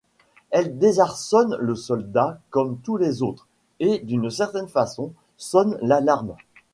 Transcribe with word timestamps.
Elle 0.49 0.79
désarçonne 0.79 1.57
le 1.59 1.75
soldat, 1.75 2.39
comme 2.49 2.79
tous 2.79 2.97
les 2.97 3.21
autres, 3.21 3.47
et 3.79 3.99
d'une 3.99 4.31
certaine 4.31 4.67
façon, 4.67 5.13
sonne 5.37 5.77
l'alarme. 5.83 6.35